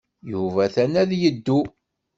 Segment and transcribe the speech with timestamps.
[0.31, 1.59] Yuba atan ad yeddu.